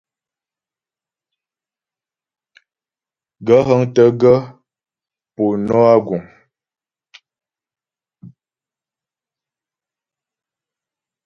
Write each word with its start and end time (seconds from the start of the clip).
Gaə̂ 3.45 3.61
hə́ŋtə́ 3.67 4.07
gaə̂ 4.21 4.37
po 5.35 5.43
nɔ́ 5.67 5.83
a 5.93 5.95
guŋ? 6.05 6.21